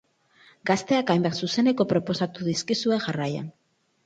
Gazteak 0.69 1.11
hainbat 1.15 1.37
zuzeneko 1.41 1.87
proposatuko 1.93 2.49
dizkizue 2.49 3.01
jarraian. 3.05 3.55